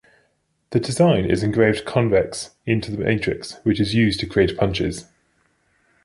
The 0.71 0.79
design 0.79 1.25
is 1.25 1.43
engraved 1.43 1.85
convex 1.85 2.55
into 2.65 2.89
the 2.89 2.97
matrix, 2.97 3.59
which 3.61 3.79
is 3.79 3.93
used 3.93 4.19
to 4.21 4.25
create 4.25 4.57
punches. 4.57 5.05